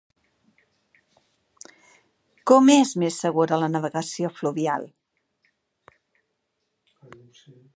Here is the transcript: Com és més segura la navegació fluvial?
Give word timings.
Com 2.51 2.71
és 2.75 2.93
més 3.03 3.19
segura 3.25 3.59
la 3.65 3.69
navegació 3.75 4.33
fluvial? 4.39 4.89